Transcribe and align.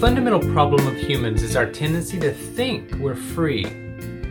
fundamental 0.00 0.40
problem 0.54 0.86
of 0.86 0.96
humans 0.96 1.42
is 1.42 1.56
our 1.56 1.70
tendency 1.70 2.18
to 2.18 2.32
think 2.32 2.90
we're 2.94 3.14
free, 3.14 3.66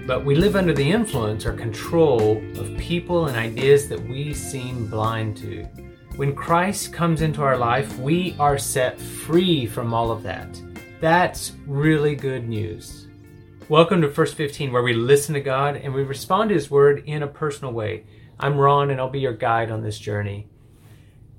but 0.07 0.25
we 0.25 0.33
live 0.33 0.55
under 0.55 0.73
the 0.73 0.91
influence 0.91 1.45
or 1.45 1.53
control 1.53 2.37
of 2.59 2.75
people 2.79 3.27
and 3.27 3.37
ideas 3.37 3.87
that 3.87 4.01
we 4.07 4.33
seem 4.33 4.87
blind 4.87 5.37
to. 5.37 5.63
When 6.15 6.33
Christ 6.33 6.91
comes 6.91 7.21
into 7.21 7.43
our 7.43 7.55
life, 7.55 7.99
we 7.99 8.35
are 8.39 8.57
set 8.57 8.99
free 8.99 9.67
from 9.67 9.93
all 9.93 10.09
of 10.09 10.23
that. 10.23 10.59
That's 11.01 11.51
really 11.67 12.15
good 12.15 12.49
news. 12.49 13.07
Welcome 13.69 14.01
to 14.01 14.09
First 14.09 14.33
15, 14.33 14.71
where 14.71 14.81
we 14.81 14.93
listen 14.93 15.35
to 15.35 15.39
God 15.39 15.75
and 15.75 15.93
we 15.93 16.01
respond 16.01 16.49
to 16.49 16.55
His 16.55 16.71
Word 16.71 17.03
in 17.05 17.21
a 17.21 17.27
personal 17.27 17.73
way. 17.73 18.05
I'm 18.39 18.57
Ron, 18.57 18.89
and 18.89 18.99
I'll 18.99 19.11
be 19.11 19.19
your 19.19 19.33
guide 19.33 19.69
on 19.69 19.83
this 19.83 19.99
journey. 19.99 20.47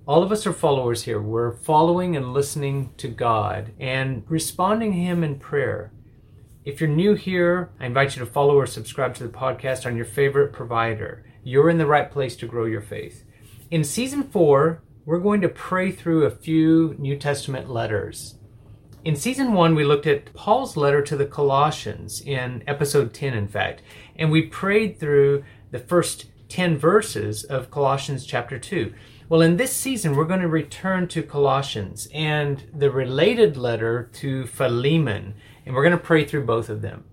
All 0.07 0.23
of 0.23 0.33
us 0.33 0.47
are 0.47 0.53
followers 0.53 1.03
here. 1.03 1.21
We're 1.21 1.53
following 1.53 2.17
and 2.17 2.33
listening 2.33 2.95
to 2.97 3.07
God 3.07 3.73
and 3.79 4.25
responding 4.29 4.93
to 4.93 4.99
Him 4.99 5.23
in 5.23 5.39
prayer. 5.39 5.93
If 6.65 6.81
you're 6.81 6.89
new 6.89 7.15
here, 7.15 7.71
I 7.79 7.87
invite 7.87 8.17
you 8.17 8.25
to 8.25 8.31
follow 8.31 8.57
or 8.57 8.67
subscribe 8.67 9.15
to 9.17 9.23
the 9.23 9.29
podcast 9.29 9.85
on 9.85 9.97
your 9.97 10.07
favorite 10.07 10.55
provider. 10.55 11.25
You're 11.45 11.69
in 11.69 11.77
the 11.77 11.87
right 11.87 12.11
place 12.11 12.35
to 12.37 12.47
grow 12.47 12.65
your 12.65 12.81
faith. 12.81 13.25
In 13.71 13.85
season 13.85 14.23
four, 14.23 14.83
we're 15.05 15.21
going 15.21 15.43
to 15.43 15.49
pray 15.51 15.93
through 15.93 16.25
a 16.25 16.31
few 16.31 16.97
New 16.99 17.17
Testament 17.17 17.71
letters. 17.71 18.37
In 19.05 19.17
season 19.17 19.53
one, 19.53 19.75
we 19.75 19.85
looked 19.85 20.07
at 20.07 20.33
Paul's 20.33 20.79
letter 20.79 21.03
to 21.03 21.17
the 21.17 21.27
Colossians 21.27 22.23
in 22.23 22.65
episode 22.67 23.13
10, 23.13 23.35
in 23.35 23.49
fact, 23.49 23.83
and 24.17 24.31
we 24.31 24.43
prayed 24.43 24.99
through 24.99 25.45
the 25.71 25.79
first 25.79 26.27
10 26.49 26.79
verses 26.79 27.45
of 27.45 27.71
Colossians 27.71 28.25
chapter 28.27 28.59
2. 28.59 28.93
Well, 29.31 29.41
in 29.43 29.57
this 29.59 29.73
season, 29.73 30.17
we're 30.17 30.25
going 30.25 30.41
to 30.41 30.49
return 30.49 31.07
to 31.07 31.23
Colossians 31.23 32.09
and 32.13 32.65
the 32.75 32.91
related 32.91 33.57
letter 33.57 34.11
to 34.15 34.45
Philemon, 34.45 35.35
and 35.65 35.73
we're 35.73 35.85
going 35.85 35.97
to 35.97 35.99
pray 35.99 36.25
through 36.25 36.47
both 36.47 36.69
of 36.69 36.83
them. 36.83 37.05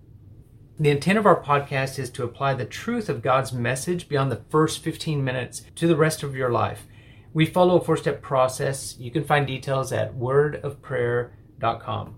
The 0.80 0.90
intent 0.90 1.20
of 1.20 1.26
our 1.26 1.40
podcast 1.40 1.96
is 1.96 2.10
to 2.10 2.24
apply 2.24 2.54
the 2.54 2.64
truth 2.64 3.08
of 3.08 3.22
God's 3.22 3.52
message 3.52 4.08
beyond 4.08 4.32
the 4.32 4.42
first 4.50 4.82
15 4.82 5.22
minutes 5.22 5.62
to 5.76 5.86
the 5.86 5.94
rest 5.94 6.24
of 6.24 6.34
your 6.34 6.50
life. 6.50 6.88
We 7.32 7.46
follow 7.46 7.78
a 7.78 7.84
four 7.84 7.96
step 7.96 8.20
process. 8.20 8.96
You 8.98 9.12
can 9.12 9.22
find 9.22 9.46
details 9.46 9.92
at 9.92 10.16
wordofprayer.com. 10.16 12.14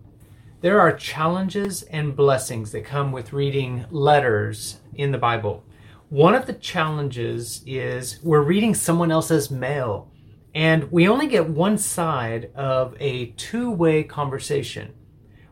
There 0.62 0.80
are 0.80 0.97
challenges 0.97 1.82
and 1.82 2.16
blessings 2.16 2.72
that 2.72 2.86
come 2.86 3.12
with 3.12 3.34
reading 3.34 3.84
letters 3.91 4.80
in 4.94 5.12
the 5.12 5.19
Bible. 5.19 5.62
One 6.11 6.34
of 6.34 6.47
the 6.47 6.55
challenges 6.55 7.62
is 7.64 8.19
we're 8.25 8.42
reading 8.42 8.75
someone 8.75 9.12
else's 9.12 9.48
mail, 9.48 10.11
and 10.53 10.91
we 10.91 11.06
only 11.06 11.28
get 11.28 11.48
one 11.48 11.78
side 11.78 12.50
of 12.56 12.97
a 12.98 13.27
two 13.36 13.70
way 13.70 14.03
conversation. 14.03 14.92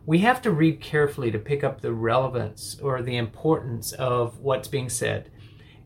We 0.04 0.18
have 0.18 0.42
to 0.42 0.50
read 0.50 0.80
carefully 0.80 1.30
to 1.30 1.38
pick 1.38 1.62
up 1.62 1.80
the 1.80 1.92
relevance 1.92 2.76
or 2.82 3.02
the 3.02 3.16
importance 3.16 3.92
of 3.92 4.40
what's 4.40 4.66
being 4.66 4.88
said. 4.88 5.30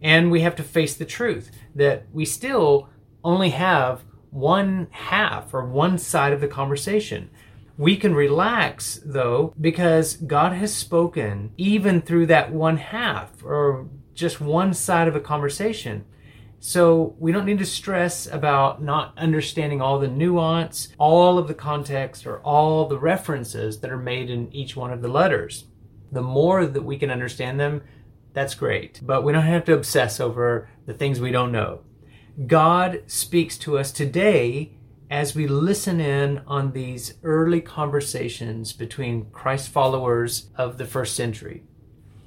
And 0.00 0.30
we 0.30 0.40
have 0.40 0.56
to 0.56 0.62
face 0.62 0.96
the 0.96 1.04
truth 1.04 1.50
that 1.74 2.06
we 2.10 2.24
still 2.24 2.88
only 3.22 3.50
have 3.50 4.04
one 4.30 4.88
half 4.90 5.52
or 5.52 5.66
one 5.66 5.98
side 5.98 6.32
of 6.32 6.40
the 6.40 6.48
conversation. 6.48 7.28
We 7.76 7.98
can 7.98 8.14
relax 8.14 9.00
though 9.04 9.52
because 9.60 10.16
God 10.16 10.54
has 10.54 10.74
spoken 10.74 11.52
even 11.58 12.00
through 12.00 12.24
that 12.26 12.52
one 12.52 12.78
half 12.78 13.44
or 13.44 13.88
just 14.14 14.40
one 14.40 14.74
side 14.74 15.08
of 15.08 15.16
a 15.16 15.20
conversation. 15.20 16.04
So 16.60 17.16
we 17.18 17.32
don't 17.32 17.46
need 17.46 17.58
to 17.58 17.66
stress 17.66 18.28
about 18.28 18.82
not 18.82 19.18
understanding 19.18 19.80
all 19.80 19.98
the 19.98 20.06
nuance, 20.06 20.88
all 20.96 21.36
of 21.36 21.48
the 21.48 21.54
context, 21.54 22.24
or 22.24 22.38
all 22.40 22.86
the 22.86 22.98
references 22.98 23.80
that 23.80 23.90
are 23.90 23.96
made 23.96 24.30
in 24.30 24.52
each 24.52 24.76
one 24.76 24.92
of 24.92 25.02
the 25.02 25.08
letters. 25.08 25.64
The 26.12 26.22
more 26.22 26.64
that 26.66 26.84
we 26.84 26.98
can 26.98 27.10
understand 27.10 27.58
them, 27.58 27.82
that's 28.32 28.54
great. 28.54 29.00
But 29.02 29.24
we 29.24 29.32
don't 29.32 29.42
have 29.42 29.64
to 29.64 29.74
obsess 29.74 30.20
over 30.20 30.68
the 30.86 30.94
things 30.94 31.20
we 31.20 31.32
don't 31.32 31.52
know. 31.52 31.80
God 32.46 33.02
speaks 33.06 33.58
to 33.58 33.76
us 33.76 33.90
today 33.90 34.72
as 35.10 35.34
we 35.34 35.46
listen 35.46 36.00
in 36.00 36.42
on 36.46 36.72
these 36.72 37.14
early 37.22 37.60
conversations 37.60 38.72
between 38.72 39.26
Christ 39.30 39.68
followers 39.68 40.48
of 40.56 40.78
the 40.78 40.86
first 40.86 41.14
century. 41.14 41.64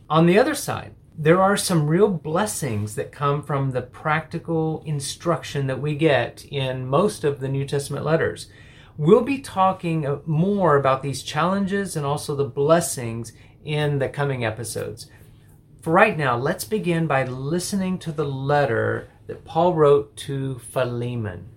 On 0.09 0.27
the 0.27 0.37
other 0.37 0.53
side, 0.53 0.93
there 1.17 1.41
are 1.41 1.55
some 1.55 1.87
real 1.87 2.09
blessings 2.09 2.95
that 2.95 3.11
come 3.11 3.41
from 3.41 3.71
the 3.71 3.81
practical 3.81 4.83
instruction 4.85 5.67
that 5.67 5.81
we 5.81 5.95
get 5.95 6.45
in 6.45 6.85
most 6.85 7.23
of 7.23 7.39
the 7.39 7.47
New 7.47 7.65
Testament 7.65 8.03
letters. 8.03 8.47
We'll 8.97 9.21
be 9.21 9.39
talking 9.39 10.21
more 10.25 10.75
about 10.75 11.03
these 11.03 11.23
challenges 11.23 11.95
and 11.95 12.05
also 12.05 12.35
the 12.35 12.43
blessings 12.43 13.31
in 13.63 13.99
the 13.99 14.09
coming 14.09 14.43
episodes. 14.43 15.09
For 15.81 15.93
right 15.93 16.17
now, 16.17 16.37
let's 16.37 16.65
begin 16.65 17.07
by 17.07 17.23
listening 17.23 17.97
to 17.99 18.11
the 18.11 18.25
letter 18.25 19.09
that 19.27 19.45
Paul 19.45 19.73
wrote 19.73 20.17
to 20.17 20.59
Philemon. 20.59 21.49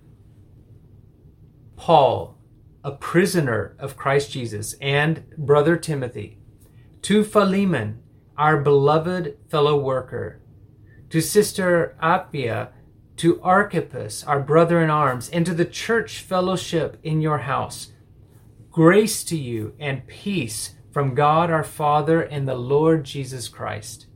Paul, 1.75 2.37
a 2.83 2.91
prisoner 2.91 3.75
of 3.77 3.97
Christ 3.97 4.31
Jesus, 4.31 4.73
and 4.81 5.29
brother 5.37 5.75
Timothy, 5.75 6.37
to 7.01 7.23
Philemon 7.23 8.01
our 8.39 8.55
beloved 8.55 9.37
fellow 9.49 9.77
worker, 9.77 10.39
to 11.09 11.19
Sister 11.19 11.97
Appia, 12.01 12.69
to 13.17 13.41
Archippus, 13.41 14.23
our 14.23 14.39
brother 14.39 14.81
in 14.81 14.89
arms, 14.89 15.29
and 15.29 15.45
to 15.45 15.53
the 15.53 15.65
church 15.65 16.21
fellowship 16.21 16.97
in 17.03 17.19
your 17.19 17.39
house. 17.39 17.91
Grace 18.71 19.25
to 19.25 19.35
you 19.35 19.75
and 19.77 20.07
peace 20.07 20.75
from 20.89 21.15
God 21.15 21.51
our 21.51 21.65
Father 21.65 22.21
and 22.21 22.47
the 22.47 22.55
Lord 22.55 23.03
Jesus 23.03 23.49
Christ. 23.49 24.07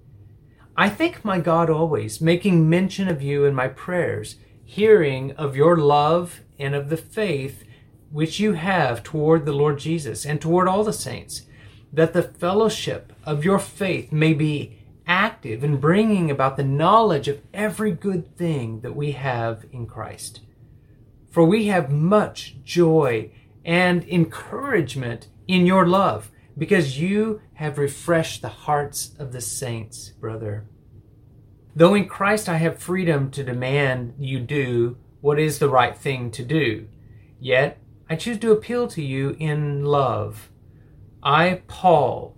I 0.78 0.88
thank 0.88 1.26
my 1.26 1.42
God 1.42 1.70
always, 1.70 2.22
making 2.22 2.70
mention 2.70 3.10
of 3.10 3.22
you 3.22 3.44
in 3.44 3.54
my 3.54 3.68
prayers, 3.68 4.38
hearing 4.64 5.34
of 5.34 5.58
your 5.58 5.76
love 5.76 6.40
and 6.58 6.74
of 6.74 6.88
the 6.88 6.96
faith 6.96 7.66
which 8.10 8.40
you 8.40 8.54
have 8.54 9.04
toward 9.04 9.46
the 9.46 9.52
Lord 9.52 9.80
Jesus 9.80 10.26
and 10.26 10.40
toward 10.40 10.70
all 10.70 10.86
the 10.86 10.94
saints 10.94 11.42
that 11.94 12.14
the 12.14 12.24
fellowship 12.24 13.14
of 13.24 13.46
your 13.46 13.60
faith 13.60 14.12
may 14.12 14.34
be 14.34 14.80
active 15.06 15.64
in 15.64 15.78
bringing 15.78 16.32
about 16.32 16.58
the 16.58 16.64
knowledge 16.64 17.28
of 17.28 17.42
every 17.54 17.92
good 17.92 18.36
thing 18.36 18.82
that 18.82 18.96
we 18.96 19.12
have 19.12 19.66
in 19.72 19.86
Christ. 19.86 20.42
For 21.30 21.46
we 21.46 21.68
have 21.68 21.92
much 21.92 22.56
joy 22.64 23.32
and 23.64 24.04
encouragement 24.06 25.28
in 25.48 25.66
your 25.66 25.86
love, 25.86 26.32
because 26.58 27.00
you 27.00 27.42
have 27.56 27.78
refreshed 27.78 28.42
the 28.42 28.50
hearts 28.50 29.12
of 29.20 29.32
the 29.32 29.42
saints, 29.42 30.10
brother. 30.10 30.66
Though 31.76 31.96
in 31.96 32.08
Christ 32.08 32.48
I 32.48 32.58
have 32.58 32.78
freedom 32.80 33.32
to 33.32 33.44
demand 33.44 34.14
you 34.20 34.40
do 34.40 34.98
what 35.22 35.40
is 35.40 35.60
the 35.60 35.70
right 35.70 35.98
thing 35.98 36.32
to 36.32 36.44
do, 36.44 36.88
yet 37.40 37.78
I 38.10 38.16
choose 38.16 38.38
to 38.40 38.52
appeal 38.52 38.88
to 38.90 39.02
you 39.02 39.36
in 39.40 39.84
love 39.84 40.50
I, 41.24 41.62
Paul, 41.68 42.36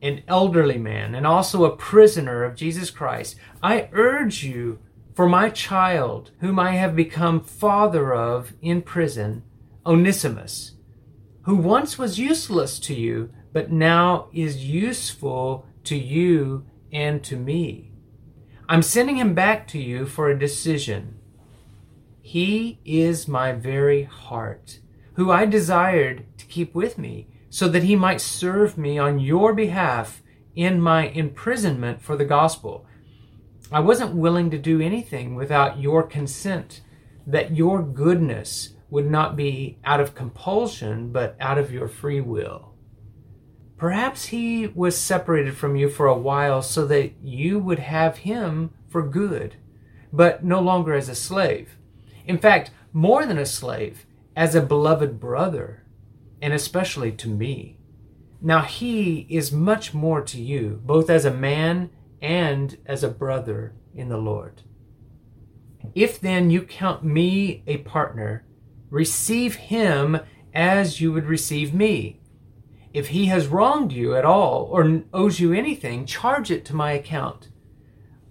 an 0.00 0.22
elderly 0.26 0.78
man 0.78 1.14
and 1.14 1.26
also 1.26 1.64
a 1.64 1.76
prisoner 1.76 2.42
of 2.44 2.56
Jesus 2.56 2.90
Christ, 2.90 3.36
I 3.62 3.88
urge 3.92 4.42
you 4.42 4.78
for 5.14 5.28
my 5.28 5.50
child, 5.50 6.30
whom 6.40 6.58
I 6.58 6.72
have 6.72 6.96
become 6.96 7.40
father 7.40 8.14
of 8.14 8.54
in 8.62 8.82
prison, 8.82 9.42
Onesimus, 9.84 10.72
who 11.42 11.56
once 11.56 11.98
was 11.98 12.18
useless 12.18 12.78
to 12.80 12.94
you, 12.94 13.30
but 13.52 13.70
now 13.70 14.28
is 14.32 14.64
useful 14.64 15.66
to 15.84 15.96
you 15.96 16.64
and 16.90 17.22
to 17.24 17.36
me. 17.36 17.92
I'm 18.68 18.82
sending 18.82 19.16
him 19.16 19.34
back 19.34 19.68
to 19.68 19.78
you 19.78 20.06
for 20.06 20.30
a 20.30 20.38
decision. 20.38 21.18
He 22.22 22.78
is 22.84 23.28
my 23.28 23.52
very 23.52 24.04
heart, 24.04 24.78
who 25.14 25.30
I 25.30 25.44
desired 25.44 26.24
to 26.38 26.46
keep 26.46 26.74
with 26.74 26.96
me 26.96 27.28
so 27.52 27.68
that 27.68 27.82
he 27.82 27.94
might 27.94 28.18
serve 28.18 28.78
me 28.78 28.96
on 28.96 29.20
your 29.20 29.52
behalf 29.52 30.22
in 30.56 30.80
my 30.80 31.08
imprisonment 31.08 32.00
for 32.00 32.16
the 32.16 32.24
gospel. 32.24 32.86
I 33.70 33.78
wasn't 33.78 34.14
willing 34.14 34.50
to 34.52 34.58
do 34.58 34.80
anything 34.80 35.34
without 35.34 35.78
your 35.78 36.02
consent, 36.02 36.80
that 37.26 37.54
your 37.54 37.82
goodness 37.82 38.70
would 38.88 39.04
not 39.04 39.36
be 39.36 39.78
out 39.84 40.00
of 40.00 40.14
compulsion, 40.14 41.12
but 41.12 41.36
out 41.38 41.58
of 41.58 41.70
your 41.70 41.88
free 41.88 42.22
will. 42.22 42.72
Perhaps 43.76 44.24
he 44.24 44.68
was 44.68 44.96
separated 44.96 45.54
from 45.54 45.76
you 45.76 45.90
for 45.90 46.06
a 46.06 46.16
while 46.16 46.62
so 46.62 46.86
that 46.86 47.12
you 47.22 47.58
would 47.58 47.80
have 47.80 48.16
him 48.16 48.70
for 48.88 49.02
good, 49.02 49.56
but 50.10 50.42
no 50.42 50.58
longer 50.58 50.94
as 50.94 51.10
a 51.10 51.14
slave. 51.14 51.76
In 52.26 52.38
fact, 52.38 52.70
more 52.94 53.26
than 53.26 53.36
a 53.36 53.44
slave, 53.44 54.06
as 54.34 54.54
a 54.54 54.62
beloved 54.62 55.20
brother 55.20 55.81
and 56.42 56.52
especially 56.52 57.12
to 57.12 57.28
me. 57.28 57.78
Now 58.42 58.62
he 58.62 59.26
is 59.30 59.52
much 59.52 59.94
more 59.94 60.20
to 60.22 60.42
you, 60.42 60.80
both 60.84 61.08
as 61.08 61.24
a 61.24 61.30
man 61.30 61.90
and 62.20 62.76
as 62.84 63.04
a 63.04 63.08
brother 63.08 63.74
in 63.94 64.08
the 64.08 64.18
Lord. 64.18 64.62
If 65.94 66.20
then 66.20 66.50
you 66.50 66.62
count 66.62 67.04
me 67.04 67.62
a 67.68 67.78
partner, 67.78 68.44
receive 68.90 69.54
him 69.54 70.18
as 70.52 71.00
you 71.00 71.12
would 71.12 71.26
receive 71.26 71.72
me. 71.72 72.20
If 72.92 73.08
he 73.08 73.26
has 73.26 73.46
wronged 73.46 73.92
you 73.92 74.16
at 74.16 74.24
all 74.24 74.64
or 74.70 75.02
owes 75.14 75.38
you 75.40 75.52
anything, 75.52 76.04
charge 76.04 76.50
it 76.50 76.64
to 76.66 76.76
my 76.76 76.92
account. 76.92 77.48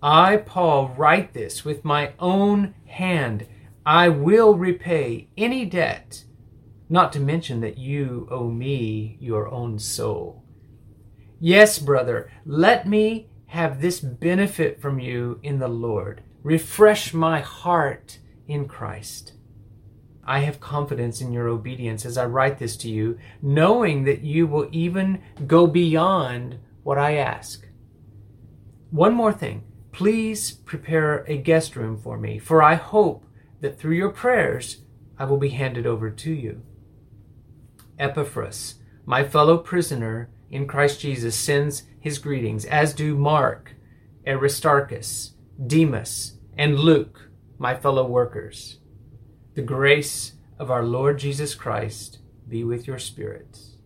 I, 0.03 0.37
Paul, 0.37 0.89
write 0.97 1.33
this 1.33 1.63
with 1.63 1.85
my 1.85 2.13
own 2.19 2.75
hand. 2.85 3.47
I 3.85 4.09
will 4.09 4.55
repay 4.55 5.29
any 5.37 5.65
debt, 5.65 6.25
not 6.91 7.13
to 7.13 7.21
mention 7.21 7.61
that 7.61 7.77
you 7.77 8.27
owe 8.29 8.49
me 8.49 9.17
your 9.21 9.47
own 9.47 9.79
soul. 9.79 10.43
Yes, 11.39 11.79
brother, 11.79 12.29
let 12.45 12.85
me 12.85 13.29
have 13.47 13.81
this 13.81 14.01
benefit 14.01 14.81
from 14.81 14.99
you 14.99 15.39
in 15.41 15.59
the 15.59 15.69
Lord. 15.69 16.21
Refresh 16.43 17.13
my 17.13 17.39
heart 17.39 18.19
in 18.45 18.67
Christ. 18.67 19.31
I 20.25 20.39
have 20.39 20.59
confidence 20.59 21.21
in 21.21 21.31
your 21.31 21.47
obedience 21.47 22.05
as 22.05 22.17
I 22.17 22.25
write 22.25 22.59
this 22.59 22.75
to 22.77 22.89
you, 22.89 23.17
knowing 23.41 24.03
that 24.03 24.21
you 24.21 24.45
will 24.45 24.67
even 24.73 25.21
go 25.47 25.67
beyond 25.67 26.59
what 26.83 26.97
I 26.97 27.15
ask. 27.15 27.65
One 28.89 29.13
more 29.13 29.33
thing. 29.33 29.63
Please 29.93 30.51
prepare 30.51 31.23
a 31.23 31.37
guest 31.37 31.77
room 31.77 31.97
for 31.97 32.17
me, 32.17 32.37
for 32.37 32.61
I 32.61 32.75
hope 32.75 33.25
that 33.61 33.79
through 33.79 33.95
your 33.95 34.11
prayers 34.11 34.81
I 35.17 35.23
will 35.23 35.37
be 35.37 35.49
handed 35.49 35.87
over 35.87 36.09
to 36.09 36.33
you. 36.33 36.63
Epaphras, 38.01 38.75
my 39.05 39.23
fellow 39.23 39.57
prisoner 39.57 40.29
in 40.49 40.67
Christ 40.67 40.99
Jesus, 40.99 41.35
sends 41.35 41.83
his 41.99 42.17
greetings, 42.17 42.65
as 42.65 42.93
do 42.93 43.15
Mark, 43.15 43.75
Aristarchus, 44.27 45.35
Demas, 45.67 46.39
and 46.57 46.79
Luke, 46.79 47.29
my 47.57 47.75
fellow 47.75 48.05
workers. 48.05 48.79
The 49.53 49.61
grace 49.61 50.33
of 50.57 50.71
our 50.71 50.83
Lord 50.83 51.19
Jesus 51.19 51.53
Christ 51.55 52.19
be 52.47 52.63
with 52.63 52.87
your 52.87 52.99
spirits. 52.99 53.77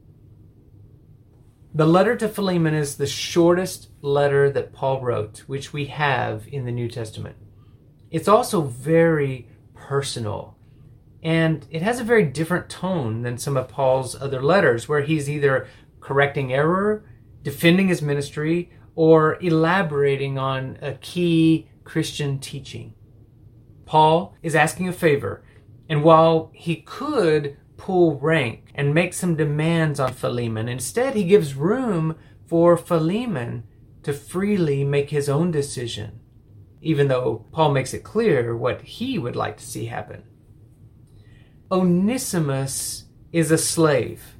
The 1.73 1.85
letter 1.85 2.15
to 2.15 2.29
Philemon 2.29 2.73
is 2.73 2.95
the 2.95 3.05
shortest 3.05 3.89
letter 4.01 4.49
that 4.49 4.71
Paul 4.71 5.01
wrote, 5.01 5.39
which 5.39 5.73
we 5.73 5.87
have 5.87 6.47
in 6.47 6.63
the 6.63 6.71
New 6.71 6.87
Testament. 6.87 7.35
It's 8.09 8.29
also 8.29 8.61
very 8.61 9.49
personal, 9.73 10.54
and 11.25 11.65
it 11.71 11.81
has 11.81 11.99
a 11.99 12.03
very 12.03 12.23
different 12.23 12.69
tone 12.69 13.23
than 13.23 13.39
some 13.39 13.57
of 13.57 13.67
Paul's 13.67 14.15
other 14.21 14.43
letters, 14.43 14.87
where 14.87 15.01
he's 15.01 15.27
either 15.27 15.67
correcting 15.99 16.53
error, 16.53 17.03
defending 17.41 17.87
his 17.87 18.03
ministry, 18.03 18.69
or 18.93 19.39
elaborating 19.41 20.37
on 20.37 20.77
a 20.83 20.93
key 20.93 21.67
Christian 21.83 22.37
teaching. 22.37 22.93
Paul 23.85 24.35
is 24.43 24.53
asking 24.53 24.87
a 24.87 24.93
favor, 24.93 25.43
and 25.89 26.03
while 26.03 26.51
he 26.53 26.75
could 26.75 27.57
pull 27.75 28.19
rank 28.19 28.69
and 28.75 28.93
make 28.93 29.15
some 29.15 29.35
demands 29.35 29.99
on 29.99 30.13
Philemon, 30.13 30.69
instead 30.69 31.15
he 31.15 31.23
gives 31.23 31.55
room 31.55 32.17
for 32.45 32.77
Philemon 32.77 33.63
to 34.03 34.13
freely 34.13 34.83
make 34.83 35.09
his 35.09 35.27
own 35.27 35.49
decision, 35.49 36.19
even 36.81 37.07
though 37.07 37.47
Paul 37.51 37.71
makes 37.71 37.95
it 37.95 38.03
clear 38.03 38.55
what 38.55 38.83
he 38.83 39.17
would 39.17 39.35
like 39.35 39.57
to 39.57 39.65
see 39.65 39.85
happen. 39.85 40.21
Onesimus 41.71 43.05
is 43.31 43.49
a 43.49 43.57
slave 43.57 44.35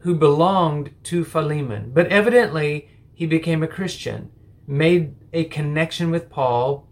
who 0.00 0.14
belonged 0.14 0.90
to 1.04 1.24
Philemon, 1.24 1.90
but 1.94 2.06
evidently 2.08 2.88
he 3.14 3.24
became 3.24 3.62
a 3.62 3.68
Christian, 3.68 4.30
made 4.66 5.14
a 5.32 5.44
connection 5.44 6.10
with 6.10 6.28
Paul, 6.28 6.86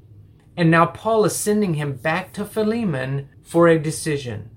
and 0.56 0.70
now 0.70 0.86
Paul 0.86 1.26
is 1.26 1.36
sending 1.36 1.74
him 1.74 1.96
back 1.96 2.32
to 2.32 2.46
Philemon 2.46 3.28
for 3.42 3.68
a 3.68 3.78
decision. 3.78 4.50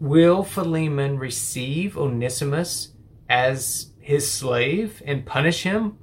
Will 0.00 0.42
Philemon 0.42 1.18
receive 1.18 1.96
Onesimus 1.96 2.94
as 3.28 3.92
his 4.00 4.28
slave 4.28 5.00
and 5.06 5.26
punish 5.26 5.62
him? 5.62 5.96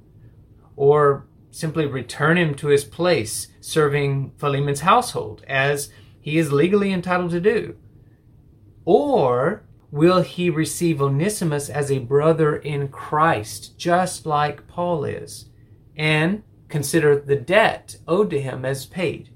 Or 0.74 1.26
simply 1.50 1.84
return 1.84 2.38
him 2.38 2.54
to 2.54 2.68
his 2.68 2.84
place 2.84 3.48
serving 3.60 4.32
Philemon's 4.38 4.80
household 4.80 5.44
as 5.46 5.90
he 6.20 6.38
is 6.38 6.52
legally 6.52 6.92
entitled 6.92 7.32
to 7.32 7.40
do? 7.40 7.76
Or 8.90 9.64
will 9.90 10.22
he 10.22 10.48
receive 10.48 11.02
Onesimus 11.02 11.68
as 11.68 11.92
a 11.92 11.98
brother 11.98 12.56
in 12.56 12.88
Christ, 12.88 13.76
just 13.76 14.24
like 14.24 14.66
Paul 14.66 15.04
is, 15.04 15.50
and 15.94 16.42
consider 16.70 17.20
the 17.20 17.36
debt 17.36 17.98
owed 18.08 18.30
to 18.30 18.40
him 18.40 18.64
as 18.64 18.86
paid? 18.86 19.28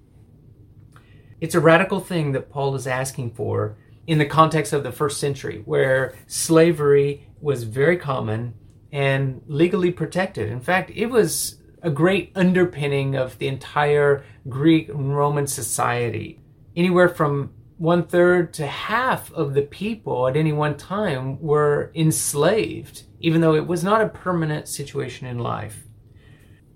It's 1.38 1.54
a 1.54 1.60
radical 1.60 2.00
thing 2.00 2.32
that 2.32 2.48
Paul 2.48 2.74
is 2.74 2.86
asking 2.86 3.32
for 3.32 3.76
in 4.06 4.16
the 4.16 4.24
context 4.24 4.72
of 4.72 4.84
the 4.84 4.90
first 4.90 5.20
century, 5.20 5.60
where 5.66 6.14
slavery 6.26 7.28
was 7.42 7.64
very 7.64 7.98
common 7.98 8.54
and 8.90 9.42
legally 9.46 9.90
protected. 9.90 10.48
In 10.48 10.60
fact, 10.60 10.90
it 10.94 11.10
was 11.10 11.58
a 11.82 11.90
great 11.90 12.32
underpinning 12.34 13.16
of 13.16 13.36
the 13.36 13.48
entire 13.48 14.24
Greek 14.48 14.88
and 14.88 15.14
Roman 15.14 15.46
society. 15.46 16.40
Anywhere 16.74 17.10
from 17.10 17.52
one 17.82 18.06
third 18.06 18.54
to 18.54 18.64
half 18.64 19.32
of 19.32 19.54
the 19.54 19.62
people 19.62 20.28
at 20.28 20.36
any 20.36 20.52
one 20.52 20.76
time 20.76 21.36
were 21.40 21.90
enslaved, 21.96 23.02
even 23.18 23.40
though 23.40 23.56
it 23.56 23.66
was 23.66 23.82
not 23.82 24.00
a 24.00 24.08
permanent 24.08 24.68
situation 24.68 25.26
in 25.26 25.36
life. 25.36 25.88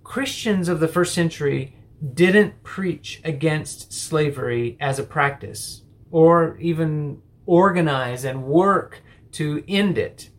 Christians 0.02 0.68
of 0.68 0.80
the 0.80 0.88
first 0.88 1.14
century 1.14 1.76
didn't 2.12 2.60
preach 2.64 3.20
against 3.22 3.92
slavery 3.92 4.76
as 4.80 4.98
a 4.98 5.04
practice 5.04 5.82
or 6.10 6.58
even 6.58 7.22
organize 7.46 8.24
and 8.24 8.42
work 8.42 9.00
to 9.30 9.62
end 9.68 9.98
it. 9.98 10.30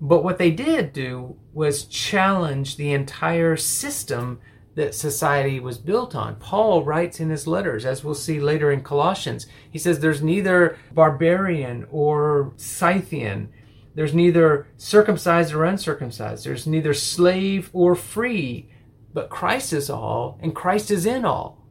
But 0.00 0.24
what 0.24 0.38
they 0.38 0.50
did 0.50 0.92
do 0.92 1.36
was 1.52 1.84
challenge 1.84 2.74
the 2.74 2.92
entire 2.92 3.56
system 3.56 4.40
that 4.78 4.94
society 4.94 5.58
was 5.58 5.76
built 5.76 6.14
on. 6.14 6.36
Paul 6.36 6.84
writes 6.84 7.18
in 7.18 7.30
his 7.30 7.48
letters, 7.48 7.84
as 7.84 8.04
we'll 8.04 8.14
see 8.14 8.38
later 8.38 8.70
in 8.70 8.82
Colossians, 8.82 9.46
he 9.68 9.78
says 9.78 9.98
there's 9.98 10.22
neither 10.22 10.78
barbarian 10.92 11.84
or 11.90 12.52
Scythian, 12.56 13.52
there's 13.96 14.14
neither 14.14 14.68
circumcised 14.76 15.52
or 15.52 15.64
uncircumcised, 15.64 16.46
there's 16.46 16.66
neither 16.66 16.94
slave 16.94 17.70
or 17.72 17.96
free 17.96 18.70
but 19.12 19.30
Christ 19.30 19.72
is 19.72 19.90
all, 19.90 20.38
and 20.40 20.54
Christ 20.54 20.92
is 20.92 21.04
in 21.06 21.24
all. 21.24 21.66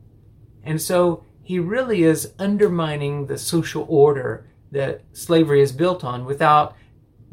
And 0.63 0.81
so 0.81 1.23
he 1.41 1.59
really 1.59 2.03
is 2.03 2.33
undermining 2.37 3.27
the 3.27 3.37
social 3.37 3.85
order 3.87 4.49
that 4.71 5.05
slavery 5.13 5.61
is 5.61 5.71
built 5.71 6.03
on 6.03 6.25
without 6.25 6.75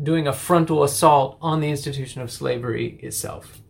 doing 0.00 0.29
a 0.29 0.32
frontal 0.32 0.84
assault 0.84 1.37
on 1.41 1.60
the 1.60 1.69
institution 1.69 2.22
of 2.22 2.31
slavery 2.31 3.01
itself. 3.03 3.60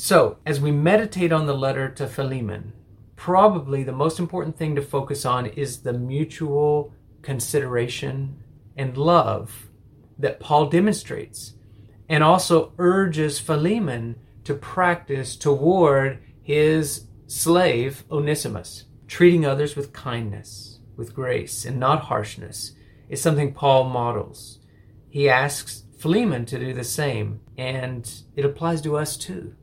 So, 0.00 0.36
as 0.46 0.60
we 0.60 0.70
meditate 0.70 1.32
on 1.32 1.46
the 1.46 1.58
letter 1.58 1.88
to 1.88 2.06
Philemon, 2.06 2.72
probably 3.16 3.82
the 3.82 3.90
most 3.90 4.20
important 4.20 4.56
thing 4.56 4.76
to 4.76 4.80
focus 4.80 5.24
on 5.24 5.46
is 5.46 5.82
the 5.82 5.92
mutual 5.92 6.92
consideration 7.20 8.40
and 8.76 8.96
love 8.96 9.66
that 10.16 10.38
Paul 10.38 10.66
demonstrates 10.66 11.54
and 12.08 12.22
also 12.22 12.72
urges 12.78 13.40
Philemon 13.40 14.20
to 14.44 14.54
practice 14.54 15.34
toward 15.34 16.22
his 16.42 17.08
slave 17.26 18.04
Onesimus. 18.08 18.84
Treating 19.08 19.44
others 19.44 19.74
with 19.74 19.92
kindness, 19.92 20.78
with 20.96 21.12
grace, 21.12 21.64
and 21.64 21.80
not 21.80 22.04
harshness 22.04 22.76
is 23.08 23.20
something 23.20 23.52
Paul 23.52 23.82
models. 23.88 24.60
He 25.10 25.28
asks 25.28 25.82
Philemon 25.98 26.46
to 26.46 26.58
do 26.60 26.72
the 26.72 26.84
same, 26.84 27.40
and 27.56 28.08
it 28.36 28.44
applies 28.44 28.80
to 28.82 28.96
us 28.96 29.16
too. 29.16 29.56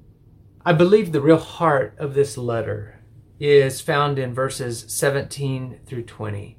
I 0.68 0.74
believe 0.74 1.12
the 1.12 1.22
real 1.22 1.38
heart 1.38 1.96
of 2.00 2.16
this 2.16 2.40
letter 2.40 3.00
is 3.40 3.82
found 3.82 4.18
in 4.18 4.34
verses 4.34 4.84
17 4.88 5.82
through 5.86 6.06
20. 6.06 6.58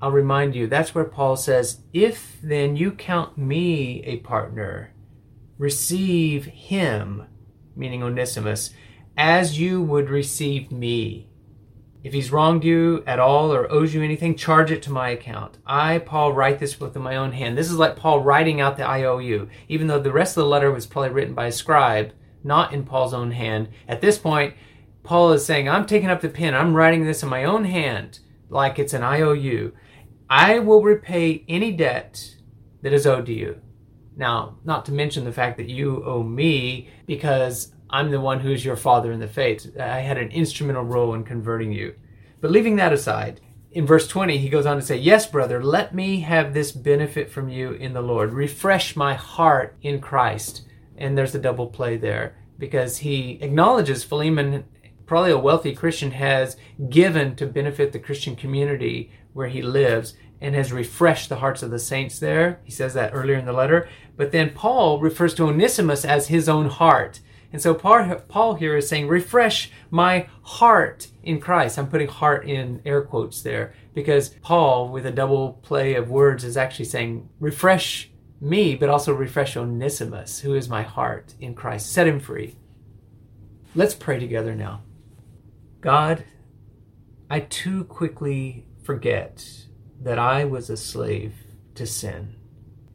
I'll 0.00 0.12
remind 0.12 0.54
you, 0.54 0.68
that's 0.68 0.94
where 0.94 1.04
Paul 1.04 1.34
says, 1.34 1.82
If 1.92 2.38
then 2.40 2.76
you 2.76 2.92
count 2.92 3.36
me 3.36 4.00
a 4.04 4.18
partner, 4.18 4.94
receive 5.58 6.44
him, 6.44 7.24
meaning 7.74 8.04
Onesimus, 8.04 8.70
as 9.16 9.58
you 9.58 9.82
would 9.82 10.08
receive 10.08 10.70
me. 10.70 11.30
If 12.04 12.12
he's 12.12 12.30
wronged 12.30 12.62
you 12.62 13.02
at 13.08 13.18
all 13.18 13.52
or 13.52 13.70
owes 13.72 13.92
you 13.92 14.04
anything, 14.04 14.36
charge 14.36 14.70
it 14.70 14.82
to 14.84 14.92
my 14.92 15.08
account. 15.08 15.58
I, 15.66 15.98
Paul, 15.98 16.32
write 16.32 16.60
this 16.60 16.78
with 16.78 16.94
my 16.94 17.16
own 17.16 17.32
hand. 17.32 17.58
This 17.58 17.70
is 17.70 17.76
like 17.76 17.96
Paul 17.96 18.20
writing 18.20 18.60
out 18.60 18.76
the 18.76 18.88
IOU, 18.88 19.48
even 19.66 19.88
though 19.88 19.98
the 19.98 20.12
rest 20.12 20.36
of 20.36 20.44
the 20.44 20.48
letter 20.48 20.70
was 20.70 20.86
probably 20.86 21.10
written 21.10 21.34
by 21.34 21.46
a 21.46 21.52
scribe, 21.52 22.12
not 22.42 22.72
in 22.72 22.84
Paul's 22.84 23.14
own 23.14 23.32
hand. 23.32 23.68
At 23.88 24.00
this 24.00 24.18
point, 24.18 24.54
Paul 25.02 25.32
is 25.32 25.44
saying, 25.44 25.68
I'm 25.68 25.86
taking 25.86 26.10
up 26.10 26.20
the 26.20 26.28
pen, 26.28 26.54
I'm 26.54 26.74
writing 26.74 27.04
this 27.04 27.22
in 27.22 27.28
my 27.28 27.44
own 27.44 27.64
hand, 27.64 28.20
like 28.48 28.78
it's 28.78 28.94
an 28.94 29.02
IOU. 29.02 29.72
I 30.28 30.58
will 30.58 30.82
repay 30.82 31.44
any 31.48 31.72
debt 31.72 32.36
that 32.82 32.92
is 32.92 33.06
owed 33.06 33.26
to 33.26 33.32
you. 33.32 33.60
Now, 34.16 34.58
not 34.64 34.84
to 34.86 34.92
mention 34.92 35.24
the 35.24 35.32
fact 35.32 35.56
that 35.56 35.68
you 35.68 36.04
owe 36.04 36.22
me 36.22 36.88
because 37.06 37.72
I'm 37.88 38.10
the 38.10 38.20
one 38.20 38.40
who's 38.40 38.64
your 38.64 38.76
father 38.76 39.12
in 39.12 39.20
the 39.20 39.28
faith. 39.28 39.76
I 39.78 40.00
had 40.00 40.18
an 40.18 40.30
instrumental 40.30 40.84
role 40.84 41.14
in 41.14 41.24
converting 41.24 41.72
you. 41.72 41.94
But 42.40 42.50
leaving 42.50 42.76
that 42.76 42.92
aside, 42.92 43.40
in 43.72 43.86
verse 43.86 44.08
20, 44.08 44.38
he 44.38 44.48
goes 44.48 44.66
on 44.66 44.76
to 44.76 44.82
say, 44.82 44.96
Yes, 44.96 45.26
brother, 45.26 45.62
let 45.62 45.94
me 45.94 46.20
have 46.20 46.54
this 46.54 46.72
benefit 46.72 47.30
from 47.30 47.48
you 47.48 47.72
in 47.72 47.92
the 47.92 48.02
Lord. 48.02 48.32
Refresh 48.32 48.96
my 48.96 49.14
heart 49.14 49.76
in 49.82 50.00
Christ. 50.00 50.62
And 51.00 51.18
there's 51.18 51.34
a 51.34 51.40
double 51.40 51.66
play 51.66 51.96
there 51.96 52.36
because 52.58 52.98
he 52.98 53.38
acknowledges 53.40 54.04
Philemon, 54.04 54.64
probably 55.06 55.32
a 55.32 55.38
wealthy 55.38 55.74
Christian, 55.74 56.12
has 56.12 56.56
given 56.88 57.34
to 57.36 57.46
benefit 57.46 57.92
the 57.92 57.98
Christian 57.98 58.36
community 58.36 59.10
where 59.32 59.48
he 59.48 59.62
lives 59.62 60.14
and 60.40 60.54
has 60.54 60.72
refreshed 60.72 61.28
the 61.28 61.36
hearts 61.36 61.62
of 61.62 61.70
the 61.70 61.78
saints 61.78 62.18
there. 62.18 62.60
He 62.64 62.70
says 62.70 62.94
that 62.94 63.12
earlier 63.12 63.36
in 63.36 63.46
the 63.46 63.52
letter. 63.52 63.88
But 64.16 64.30
then 64.30 64.50
Paul 64.50 65.00
refers 65.00 65.34
to 65.34 65.44
Onesimus 65.44 66.04
as 66.04 66.28
his 66.28 66.48
own 66.48 66.66
heart. 66.66 67.20
And 67.52 67.60
so 67.60 67.74
Paul 67.74 68.54
here 68.54 68.76
is 68.76 68.88
saying, 68.88 69.08
refresh 69.08 69.72
my 69.90 70.28
heart 70.42 71.08
in 71.22 71.40
Christ. 71.40 71.78
I'm 71.78 71.88
putting 71.88 72.08
heart 72.08 72.46
in 72.46 72.80
air 72.84 73.02
quotes 73.02 73.42
there 73.42 73.74
because 73.92 74.28
Paul, 74.40 74.88
with 74.88 75.04
a 75.04 75.10
double 75.10 75.54
play 75.54 75.94
of 75.94 76.10
words, 76.10 76.44
is 76.44 76.56
actually 76.56 76.84
saying, 76.84 77.28
refresh 77.40 78.09
me, 78.40 78.74
but 78.74 78.88
also 78.88 79.12
refresh 79.12 79.56
Onesimus, 79.56 80.40
who 80.40 80.54
is 80.54 80.68
my 80.68 80.82
heart 80.82 81.34
in 81.40 81.54
Christ. 81.54 81.92
Set 81.92 82.06
him 82.06 82.20
free. 82.20 82.56
Let's 83.74 83.94
pray 83.94 84.18
together 84.18 84.54
now. 84.54 84.82
God, 85.80 86.24
I 87.28 87.40
too 87.40 87.84
quickly 87.84 88.66
forget 88.82 89.46
that 90.00 90.18
I 90.18 90.44
was 90.44 90.70
a 90.70 90.76
slave 90.76 91.34
to 91.74 91.86
sin, 91.86 92.34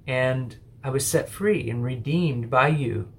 and 0.05 0.57
I 0.83 0.89
was 0.89 1.05
set 1.05 1.29
free 1.29 1.69
and 1.69 1.83
redeemed 1.83 2.49
by 2.49 2.67
you 2.67 3.11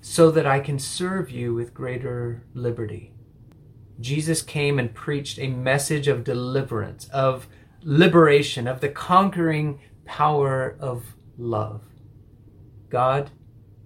so 0.00 0.30
that 0.30 0.46
I 0.46 0.60
can 0.60 0.78
serve 0.78 1.30
you 1.30 1.54
with 1.54 1.72
greater 1.72 2.44
liberty. 2.52 3.14
Jesus 4.00 4.42
came 4.42 4.78
and 4.78 4.92
preached 4.92 5.38
a 5.38 5.46
message 5.46 6.08
of 6.08 6.24
deliverance, 6.24 7.08
of 7.10 7.46
liberation, 7.82 8.66
of 8.66 8.80
the 8.80 8.88
conquering 8.88 9.80
power 10.04 10.76
of 10.80 11.13
love. 11.36 11.82
God, 12.90 13.30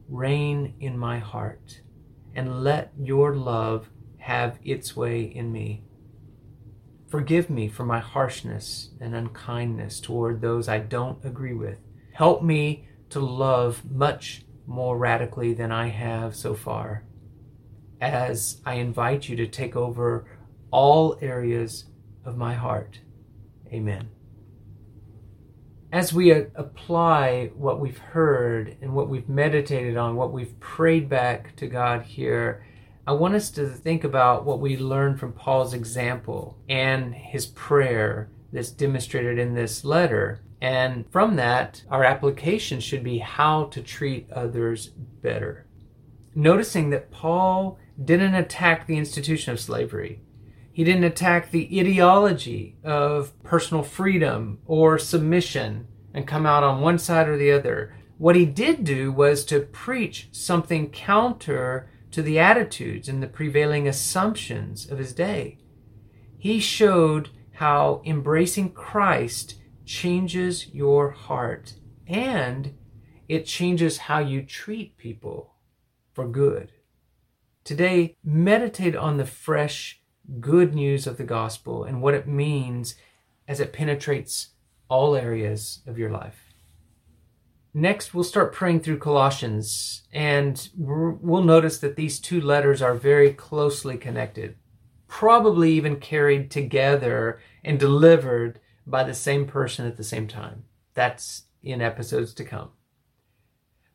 reign 0.09 0.75
in 0.81 0.99
my 0.99 1.19
heart 1.19 1.81
and 2.35 2.63
let 2.63 2.93
your 2.99 3.35
love 3.35 3.91
have 4.19 4.59
its 4.63 4.97
way 4.97 5.23
in 5.23 5.53
me. 5.53 5.83
Forgive 7.09 7.49
me 7.49 7.69
for 7.69 7.85
my 7.85 8.01
harshness 8.01 8.91
and 9.01 9.15
unkindness 9.15 10.01
toward 10.01 10.41
those 10.41 10.69
I 10.69 10.79
don't 10.79 11.25
agree 11.25 11.55
with. 11.55 11.79
Help 12.13 12.43
me 12.43 12.87
to 13.11 13.21
love 13.21 13.91
much 13.91 14.45
more 14.67 14.99
radically 14.99 15.55
than 15.55 15.73
I 15.73 15.89
have 15.89 16.37
so 16.37 16.55
far 16.55 17.05
as 18.01 18.61
I 18.65 18.75
invite 18.75 19.29
you 19.29 19.37
to 19.37 19.47
take 19.47 19.75
over 19.75 20.27
all 20.71 21.19
areas 21.23 21.87
of 22.25 22.37
my 22.37 22.55
heart. 22.55 23.01
Amen. 23.73 24.11
As 25.91 26.13
we 26.13 26.33
uh, 26.33 26.45
apply 26.55 27.51
what 27.55 27.81
we've 27.81 27.99
heard 27.99 28.77
and 28.83 28.93
what 28.93 29.09
we've 29.09 29.29
meditated 29.29 29.97
on, 29.97 30.17
what 30.17 30.33
we've 30.33 30.59
prayed 30.61 31.09
back 31.09 31.57
to 31.57 31.67
God 31.67 32.03
here, 32.03 32.67
I 33.07 33.13
want 33.13 33.35
us 33.35 33.51
to 33.53 33.67
think 33.67 34.05
about 34.05 34.45
what 34.45 34.61
we 34.61 34.77
learned 34.77 35.19
from 35.19 35.33
Paul's 35.33 35.73
example 35.73 36.59
and 36.69 37.15
his 37.15 37.47
prayer 37.47 38.29
that's 38.53 38.71
demonstrated 38.71 39.39
in 39.39 39.55
this 39.55 39.83
letter. 39.83 40.43
And 40.61 41.11
from 41.11 41.37
that, 41.37 41.83
our 41.91 42.05
application 42.05 42.81
should 42.81 43.03
be 43.03 43.19
how 43.19 43.65
to 43.67 43.81
treat 43.81 44.31
others 44.31 44.89
better. 44.89 45.67
Noticing 46.35 46.91
that 46.91 47.11
Paul 47.11 47.79
didn't 48.05 48.35
attack 48.35 48.87
the 48.87 48.99
institution 48.99 49.55
of 49.55 49.61
slavery. 49.61 50.21
He 50.79 50.85
didn't 50.85 51.03
attack 51.03 51.51
the 51.51 51.81
ideology 51.81 52.77
of 52.85 53.33
personal 53.43 53.83
freedom 53.83 54.61
or 54.65 54.97
submission 54.97 55.89
and 56.15 56.25
come 56.25 56.47
out 56.47 56.63
on 56.63 56.81
one 56.81 57.01
side 57.01 57.27
or 57.27 57.37
the 57.37 57.51
other. 57.51 57.97
What 58.17 58.37
he 58.37 58.47
did 58.47 58.85
do 58.85 59.11
was 59.11 59.45
to 59.47 59.59
preach 59.59 60.29
something 60.31 60.91
counter 60.91 61.91
to 62.13 62.23
the 62.23 62.39
attitudes 62.39 63.09
and 63.09 63.21
the 63.21 63.27
prevailing 63.27 63.89
assumptions 63.89 64.89
of 64.89 64.99
his 64.99 65.13
day. 65.13 65.59
He 66.39 66.61
showed 66.61 67.31
how 67.55 68.01
embracing 68.07 68.71
Christ 68.71 69.57
changes 69.85 70.69
your 70.73 71.11
heart 71.11 71.75
and 72.07 72.79
it 73.29 73.47
changes 73.47 73.99
how 73.99 74.21
you 74.21 74.43
treat 74.43 74.97
people 74.97 75.57
for 76.13 76.29
good. 76.29 76.71
Today, 77.65 78.17
meditate 78.23 78.95
on 78.95 79.17
the 79.17 79.27
fresh 79.27 79.98
good 80.41 80.75
news 80.75 81.07
of 81.07 81.17
the 81.17 81.25
gospel 81.25 81.85
and 81.85 82.03
what 82.03 82.15
it 82.15 82.29
means 82.29 82.95
as 83.47 83.61
it 83.61 83.73
penetrates 83.73 84.49
all 84.89 85.17
areas 85.17 85.81
of 85.87 85.99
your 85.99 86.11
life. 86.11 86.49
Next, 87.75 88.13
we'll 88.13 88.25
start 88.25 88.53
praying 88.53 88.81
through 88.81 88.99
Colossians, 88.99 90.03
and 90.13 90.69
we'll 90.77 91.45
notice 91.45 91.79
that 91.79 91.97
these 91.97 92.19
two 92.19 92.41
letters 92.41 92.83
are 92.83 92.95
very 92.95 93.33
closely 93.33 93.97
connected, 93.97 94.57
probably 95.07 95.73
even 95.73 95.97
carried 95.97 96.51
together 96.51 97.39
and 97.63 97.79
delivered 97.79 98.59
by 98.87 99.05
the 99.05 99.15
same 99.15 99.47
person 99.47 99.87
at 99.87 99.97
the 99.97 100.05
same 100.05 100.27
time. 100.27 100.65
That's 100.95 101.45
in 101.63 101.83
episodes 101.83 102.33
to 102.35 102.45
come. 102.45 102.71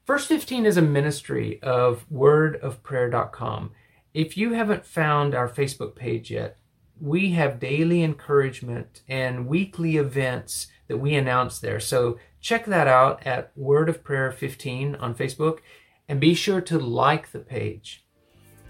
First 0.06 0.28
15 0.28 0.66
is 0.66 0.78
a 0.78 0.82
ministry 0.82 1.62
of 1.64 2.06
wordofprayer.com. 2.12 3.72
If 4.14 4.38
you 4.38 4.54
haven't 4.54 4.86
found 4.86 5.34
our 5.34 5.50
Facebook 5.50 5.96
page 5.96 6.30
yet, 6.30 6.58
we 7.02 7.32
have 7.32 7.60
daily 7.60 8.04
encouragement 8.04 9.02
and 9.08 9.48
weekly 9.48 9.98
events 9.98 10.68
that 10.88 11.00
we 11.00 11.16
announce 11.16 11.58
there. 11.58 11.80
So 11.80 12.20
check 12.40 12.66
that 12.66 12.88
out 12.88 13.26
at 13.26 13.52
Word 13.56 13.90
of 13.90 14.04
Prayer 14.04 14.32
15 14.32 14.94
on 14.96 15.16
Facebook 15.16 15.60
and 16.08 16.20
be 16.20 16.36
sure 16.36 16.62
to 16.62 16.78
like 16.78 17.32
the 17.32 17.40
page. 17.40 18.06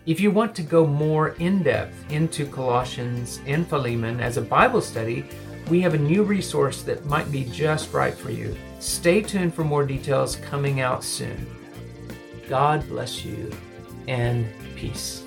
If 0.05 0.21
you 0.21 0.31
want 0.31 0.55
to 0.55 0.63
go 0.63 0.87
more 0.87 1.29
in 1.29 1.63
depth 1.63 2.09
into 2.09 2.45
Colossians 2.45 3.41
and 3.45 3.67
Philemon 3.67 4.21
as 4.21 4.37
a 4.37 4.41
Bible 4.41 4.81
study, 4.81 5.25
we 5.69 5.81
have 5.81 5.93
a 5.93 5.97
new 5.99 6.23
resource 6.23 6.83
that 6.83 7.05
might 7.05 7.29
be 7.33 7.43
just 7.45 7.91
right 7.91 8.13
for 8.13 8.31
you. 8.31 8.55
Stay 8.79 9.21
tuned 9.21 9.53
for 9.53 9.65
more 9.65 9.85
details 9.85 10.37
coming 10.37 10.79
out 10.79 11.03
soon. 11.03 11.45
God 12.47 12.87
bless 12.87 13.25
you 13.25 13.51
and 14.07 14.47
peace. 14.75 15.23